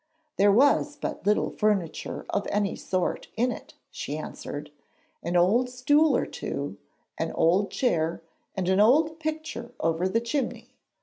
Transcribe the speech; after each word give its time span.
There 0.37 0.51
was 0.51 0.95
but 0.95 1.27
little 1.27 1.51
furniture 1.51 2.25
of 2.31 2.47
any 2.49 2.75
sort 2.75 3.27
in 3.37 3.51
it, 3.51 3.75
she 3.91 4.17
answered. 4.17 4.71
An 5.21 5.35
old 5.37 5.69
stool 5.69 6.17
or 6.17 6.25
two, 6.25 6.79
an 7.19 7.31
old 7.33 7.69
chair 7.69 8.23
and 8.55 8.67
an 8.67 8.79
old 8.79 9.19
picture 9.19 9.73
over 9.79 10.09
the 10.09 10.19
chimney. 10.19 10.71